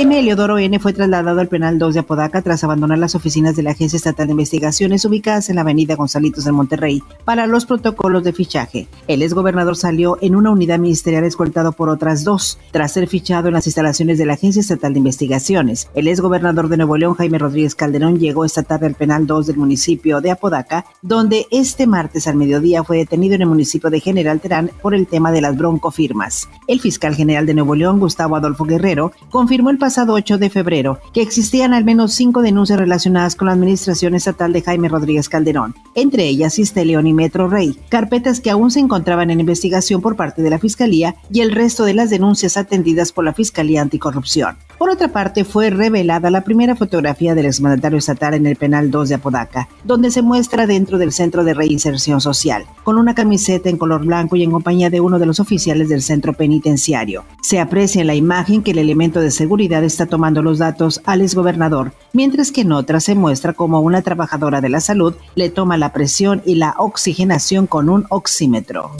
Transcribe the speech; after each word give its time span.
Jaime 0.00 0.20
Eleodoro 0.20 0.56
N. 0.56 0.78
fue 0.78 0.94
trasladado 0.94 1.40
al 1.40 1.48
penal 1.48 1.78
2 1.78 1.92
de 1.92 2.00
Apodaca 2.00 2.40
tras 2.40 2.64
abandonar 2.64 2.96
las 2.96 3.14
oficinas 3.14 3.54
de 3.54 3.62
la 3.62 3.72
Agencia 3.72 3.98
Estatal 3.98 4.26
de 4.26 4.30
Investigaciones 4.30 5.04
ubicadas 5.04 5.50
en 5.50 5.56
la 5.56 5.60
avenida 5.60 5.94
Gonzalitos 5.94 6.44
de 6.44 6.52
Monterrey 6.52 7.02
para 7.26 7.46
los 7.46 7.66
protocolos 7.66 8.24
de 8.24 8.32
fichaje. 8.32 8.88
El 9.08 9.20
exgobernador 9.20 9.76
salió 9.76 10.16
en 10.22 10.36
una 10.36 10.52
unidad 10.52 10.78
ministerial 10.78 11.24
escoltado 11.24 11.72
por 11.72 11.90
otras 11.90 12.24
dos, 12.24 12.58
tras 12.70 12.92
ser 12.92 13.08
fichado 13.08 13.48
en 13.48 13.52
las 13.52 13.66
instalaciones 13.66 14.16
de 14.16 14.24
la 14.24 14.32
Agencia 14.32 14.60
Estatal 14.60 14.94
de 14.94 15.00
Investigaciones. 15.00 15.90
El 15.92 16.08
exgobernador 16.08 16.70
de 16.70 16.78
Nuevo 16.78 16.96
León, 16.96 17.12
Jaime 17.12 17.36
Rodríguez 17.36 17.74
Calderón, 17.74 18.18
llegó 18.18 18.46
esta 18.46 18.62
tarde 18.62 18.86
al 18.86 18.94
penal 18.94 19.26
2 19.26 19.48
del 19.48 19.58
municipio 19.58 20.22
de 20.22 20.30
Apodaca, 20.30 20.86
donde 21.02 21.46
este 21.50 21.86
martes 21.86 22.26
al 22.26 22.36
mediodía 22.36 22.84
fue 22.84 22.96
detenido 22.96 23.34
en 23.34 23.42
el 23.42 23.48
municipio 23.48 23.90
de 23.90 24.00
General 24.00 24.40
Terán 24.40 24.70
por 24.80 24.94
el 24.94 25.06
tema 25.06 25.30
de 25.30 25.42
las 25.42 25.58
broncofirmas. 25.58 26.48
El 26.66 26.80
fiscal 26.80 27.14
general 27.14 27.44
de 27.44 27.52
Nuevo 27.52 27.74
León, 27.74 28.00
Gustavo 28.00 28.36
Adolfo 28.36 28.64
Guerrero, 28.64 29.12
confirmó 29.28 29.68
el 29.68 29.76
pasado 29.76 29.89
8 29.98 30.38
de 30.38 30.50
febrero 30.50 31.00
que 31.12 31.22
existían 31.22 31.74
al 31.74 31.84
menos 31.84 32.14
cinco 32.14 32.42
denuncias 32.42 32.78
relacionadas 32.78 33.36
con 33.36 33.46
la 33.46 33.54
administración 33.54 34.14
estatal 34.14 34.52
de 34.52 34.62
Jaime 34.62 34.88
Rodríguez 34.88 35.28
Calderón, 35.28 35.74
entre 35.94 36.26
ellas 36.26 36.58
León 36.84 37.06
y 37.06 37.14
Metro 37.14 37.48
Rey, 37.48 37.76
carpetas 37.88 38.40
que 38.40 38.50
aún 38.50 38.70
se 38.70 38.80
encontraban 38.80 39.30
en 39.30 39.40
investigación 39.40 40.00
por 40.00 40.16
parte 40.16 40.42
de 40.42 40.50
la 40.50 40.58
Fiscalía 40.58 41.16
y 41.32 41.40
el 41.40 41.52
resto 41.52 41.84
de 41.84 41.94
las 41.94 42.10
denuncias 42.10 42.56
atendidas 42.56 43.12
por 43.12 43.24
la 43.24 43.34
Fiscalía 43.34 43.82
Anticorrupción. 43.82 44.56
Por 44.78 44.88
otra 44.88 45.08
parte, 45.08 45.44
fue 45.44 45.68
revelada 45.70 46.30
la 46.30 46.42
primera 46.42 46.74
fotografía 46.74 47.34
del 47.34 47.46
exmandatario 47.46 47.98
estatal 47.98 48.34
en 48.34 48.46
el 48.46 48.56
penal 48.56 48.90
2 48.90 49.10
de 49.10 49.14
Apodaca, 49.16 49.68
donde 49.84 50.10
se 50.10 50.22
muestra 50.22 50.66
dentro 50.66 50.96
del 50.96 51.12
Centro 51.12 51.44
de 51.44 51.52
Reinserción 51.52 52.20
Social, 52.20 52.64
con 52.82 52.96
una 52.96 53.14
camiseta 53.14 53.68
en 53.68 53.76
color 53.76 54.06
blanco 54.06 54.36
y 54.36 54.42
en 54.42 54.50
compañía 54.50 54.88
de 54.88 55.00
uno 55.00 55.18
de 55.18 55.26
los 55.26 55.38
oficiales 55.38 55.88
del 55.88 56.02
centro 56.02 56.32
penitenciario. 56.32 57.24
Se 57.42 57.60
aprecia 57.60 58.00
en 58.00 58.06
la 58.06 58.14
imagen 58.14 58.62
que 58.62 58.70
el 58.70 58.78
elemento 58.78 59.20
de 59.20 59.30
seguridad 59.30 59.79
está 59.84 60.06
tomando 60.06 60.42
los 60.42 60.58
datos 60.58 61.00
al 61.04 61.20
exgobernador, 61.20 61.92
mientras 62.12 62.52
que 62.52 62.62
en 62.62 62.72
otra 62.72 63.00
se 63.00 63.14
muestra 63.14 63.52
como 63.52 63.80
una 63.80 64.02
trabajadora 64.02 64.60
de 64.60 64.68
la 64.68 64.80
salud 64.80 65.14
le 65.34 65.50
toma 65.50 65.76
la 65.76 65.92
presión 65.92 66.42
y 66.44 66.56
la 66.56 66.74
oxigenación 66.78 67.66
con 67.66 67.88
un 67.88 68.06
oxímetro. 68.08 68.90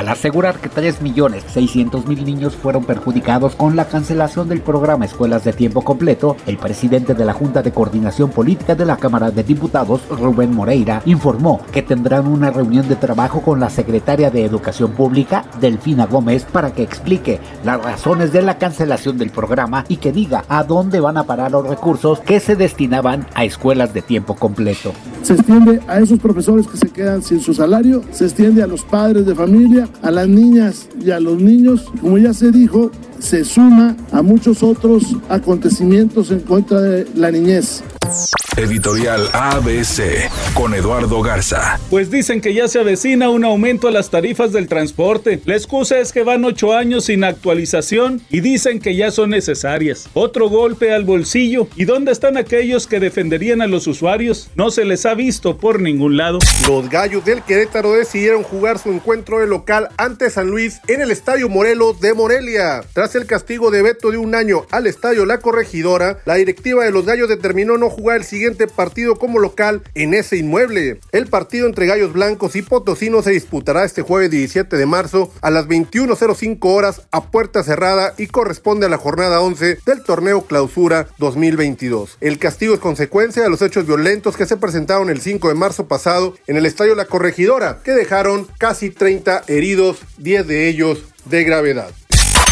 Al 0.00 0.08
asegurar 0.08 0.58
que 0.60 0.70
3.600.000 0.70 2.24
niños 2.24 2.56
fueron 2.56 2.84
perjudicados 2.84 3.54
con 3.54 3.76
la 3.76 3.84
cancelación 3.84 4.48
del 4.48 4.62
programa 4.62 5.04
Escuelas 5.04 5.44
de 5.44 5.52
Tiempo 5.52 5.82
Completo, 5.82 6.38
el 6.46 6.56
presidente 6.56 7.12
de 7.12 7.26
la 7.26 7.34
Junta 7.34 7.60
de 7.60 7.70
Coordinación 7.70 8.30
Política 8.30 8.74
de 8.74 8.86
la 8.86 8.96
Cámara 8.96 9.30
de 9.30 9.44
Diputados, 9.44 10.00
Rubén 10.08 10.54
Moreira, 10.54 11.02
informó 11.04 11.60
que 11.70 11.82
tendrán 11.82 12.28
una 12.28 12.50
reunión 12.50 12.88
de 12.88 12.96
trabajo 12.96 13.42
con 13.42 13.60
la 13.60 13.68
secretaria 13.68 14.30
de 14.30 14.42
Educación 14.42 14.92
Pública, 14.92 15.44
Delfina 15.60 16.06
Gómez, 16.06 16.46
para 16.50 16.72
que 16.72 16.82
explique 16.82 17.38
las 17.62 17.84
razones 17.84 18.32
de 18.32 18.40
la 18.40 18.56
cancelación 18.56 19.18
del 19.18 19.28
programa 19.28 19.84
y 19.86 19.98
que 19.98 20.12
diga 20.12 20.46
a 20.48 20.64
dónde 20.64 21.00
van 21.00 21.18
a 21.18 21.24
parar 21.24 21.50
los 21.50 21.68
recursos 21.68 22.20
que 22.20 22.40
se 22.40 22.56
destinaban 22.56 23.26
a 23.34 23.44
escuelas 23.44 23.92
de 23.92 24.00
tiempo 24.00 24.34
completo. 24.34 24.94
Se 25.20 25.34
extiende 25.34 25.82
a 25.86 25.98
esos 25.98 26.18
profesores 26.18 26.66
que 26.66 26.78
se 26.78 26.88
quedan 26.88 27.22
sin 27.22 27.40
su 27.40 27.52
salario, 27.52 28.02
se 28.12 28.24
extiende 28.24 28.62
a 28.62 28.66
los 28.66 28.82
padres 28.82 29.26
de 29.26 29.34
familia, 29.34 29.89
a 30.02 30.10
las 30.10 30.28
niñas 30.28 30.88
y 31.04 31.10
a 31.10 31.20
los 31.20 31.40
niños, 31.40 31.84
como 32.00 32.18
ya 32.18 32.32
se 32.32 32.50
dijo, 32.50 32.90
se 33.18 33.44
suma 33.44 33.96
a 34.12 34.22
muchos 34.22 34.62
otros 34.62 35.04
acontecimientos 35.28 36.30
en 36.30 36.40
contra 36.40 36.80
de 36.80 37.06
la 37.14 37.30
niñez. 37.30 37.82
Editorial 38.60 39.26
ABC 39.32 40.30
con 40.52 40.74
Eduardo 40.74 41.22
Garza. 41.22 41.80
Pues 41.88 42.10
dicen 42.10 42.42
que 42.42 42.52
ya 42.52 42.68
se 42.68 42.78
avecina 42.78 43.30
un 43.30 43.42
aumento 43.42 43.88
a 43.88 43.90
las 43.90 44.10
tarifas 44.10 44.52
del 44.52 44.68
transporte. 44.68 45.40
La 45.46 45.54
excusa 45.54 45.98
es 45.98 46.12
que 46.12 46.24
van 46.24 46.44
ocho 46.44 46.74
años 46.74 47.06
sin 47.06 47.24
actualización 47.24 48.20
y 48.28 48.40
dicen 48.40 48.78
que 48.78 48.94
ya 48.94 49.10
son 49.12 49.30
necesarias. 49.30 50.10
Otro 50.12 50.50
golpe 50.50 50.92
al 50.92 51.04
bolsillo. 51.04 51.68
¿Y 51.74 51.86
dónde 51.86 52.12
están 52.12 52.36
aquellos 52.36 52.86
que 52.86 53.00
defenderían 53.00 53.62
a 53.62 53.66
los 53.66 53.86
usuarios? 53.86 54.50
No 54.56 54.70
se 54.70 54.84
les 54.84 55.06
ha 55.06 55.14
visto 55.14 55.56
por 55.56 55.80
ningún 55.80 56.18
lado. 56.18 56.38
Los 56.68 56.90
gallos 56.90 57.24
del 57.24 57.40
Querétaro 57.42 57.94
decidieron 57.94 58.42
jugar 58.42 58.78
su 58.78 58.90
encuentro 58.90 59.38
de 59.38 59.46
local 59.46 59.88
ante 59.96 60.28
San 60.28 60.48
Luis 60.48 60.82
en 60.86 61.00
el 61.00 61.10
Estadio 61.10 61.48
Morelos 61.48 61.98
de 62.00 62.12
Morelia. 62.12 62.82
Tras 62.92 63.14
el 63.14 63.24
castigo 63.24 63.70
de 63.70 63.80
veto 63.80 64.10
de 64.10 64.18
un 64.18 64.34
año 64.34 64.66
al 64.70 64.86
Estadio 64.86 65.24
La 65.24 65.38
Corregidora, 65.38 66.18
la 66.26 66.34
directiva 66.34 66.84
de 66.84 66.90
los 66.90 67.06
gallos 67.06 67.30
determinó 67.30 67.78
no 67.78 67.88
jugar 67.88 68.18
el 68.18 68.24
siguiente 68.24 68.49
partido 68.56 69.16
como 69.16 69.38
local 69.38 69.82
en 69.94 70.14
ese 70.14 70.36
inmueble. 70.36 71.00
El 71.12 71.26
partido 71.26 71.66
entre 71.66 71.86
Gallos 71.86 72.12
Blancos 72.12 72.56
y 72.56 72.62
Potosinos 72.62 73.24
se 73.24 73.30
disputará 73.30 73.84
este 73.84 74.02
jueves 74.02 74.30
17 74.30 74.76
de 74.76 74.86
marzo 74.86 75.32
a 75.40 75.50
las 75.50 75.66
21.05 75.66 76.58
horas 76.62 77.02
a 77.10 77.30
puerta 77.30 77.62
cerrada 77.62 78.14
y 78.18 78.26
corresponde 78.26 78.86
a 78.86 78.90
la 78.90 78.98
jornada 78.98 79.40
11 79.40 79.78
del 79.84 80.02
torneo 80.02 80.42
Clausura 80.42 81.08
2022. 81.18 82.18
El 82.20 82.38
castigo 82.38 82.74
es 82.74 82.80
consecuencia 82.80 83.42
de 83.42 83.50
los 83.50 83.62
hechos 83.62 83.86
violentos 83.86 84.36
que 84.36 84.46
se 84.46 84.56
presentaron 84.56 85.10
el 85.10 85.20
5 85.20 85.48
de 85.48 85.54
marzo 85.54 85.88
pasado 85.88 86.34
en 86.46 86.56
el 86.56 86.66
Estadio 86.66 86.94
La 86.94 87.06
Corregidora, 87.06 87.80
que 87.84 87.92
dejaron 87.92 88.46
casi 88.58 88.90
30 88.90 89.44
heridos, 89.48 89.98
10 90.18 90.46
de 90.46 90.68
ellos 90.68 91.04
de 91.24 91.44
gravedad. 91.44 91.90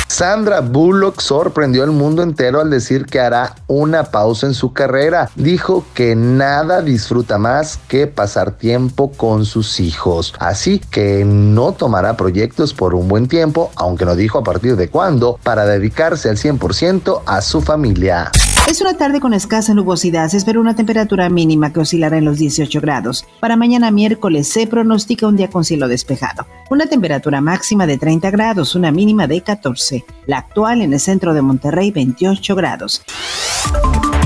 Sandra 0.08 0.60
Bullock 0.60 1.20
sorprendió 1.20 1.84
al 1.84 1.92
mundo 1.92 2.22
entero 2.22 2.60
al 2.60 2.70
decir 2.70 3.06
que 3.06 3.20
hará 3.20 3.54
una 3.66 4.04
pausa 4.04 4.46
en 4.46 4.54
su 4.54 4.72
carrera. 4.72 5.30
Dijo 5.36 5.84
que 5.94 6.16
nada 6.16 6.82
disfruta 6.82 7.38
más 7.38 7.78
que 7.88 8.06
pasar 8.06 8.52
tiempo 8.52 9.12
con 9.12 9.44
sus 9.44 9.80
hijos. 9.80 10.34
Así 10.38 10.78
que 10.78 11.24
no 11.24 11.72
tomará 11.72 12.16
proyectos 12.16 12.74
por 12.74 12.94
un 12.94 13.06
buen 13.06 13.28
tiempo, 13.28 13.70
aunque 13.76 14.06
no 14.06 14.16
dijo 14.16 14.38
a 14.38 14.44
partir 14.44 14.76
de 14.76 14.88
cuándo, 14.88 15.38
para 15.42 15.66
dedicarse 15.66 16.28
al 16.28 16.36
100% 16.36 17.22
a 17.26 17.40
su 17.42 17.60
familia. 17.60 18.32
Es 18.68 18.82
una 18.82 18.92
tarde 18.92 19.18
con 19.18 19.32
escasa 19.32 19.72
nubosidad. 19.72 20.28
Se 20.28 20.36
espera 20.36 20.60
una 20.60 20.76
temperatura 20.76 21.30
mínima 21.30 21.72
que 21.72 21.80
oscilará 21.80 22.18
en 22.18 22.26
los 22.26 22.36
18 22.36 22.82
grados. 22.82 23.24
Para 23.40 23.56
mañana 23.56 23.90
miércoles 23.90 24.46
se 24.46 24.66
pronostica 24.66 25.26
un 25.26 25.36
día 25.36 25.48
con 25.48 25.64
cielo 25.64 25.88
despejado. 25.88 26.46
Una 26.68 26.84
temperatura 26.84 27.40
máxima 27.40 27.86
de 27.86 27.96
30 27.96 28.30
grados, 28.30 28.74
una 28.74 28.92
mínima 28.92 29.26
de 29.26 29.40
14. 29.40 30.04
La 30.26 30.36
actual 30.36 30.82
en 30.82 30.92
el 30.92 31.00
centro 31.00 31.32
de 31.32 31.40
Monterrey, 31.40 31.92
28 31.92 32.54
grados. 32.56 33.02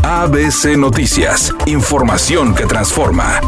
ABC 0.03 0.77
Noticias. 0.77 1.55
Información 1.67 2.53
que 2.57 2.67
transforma. 2.67 3.41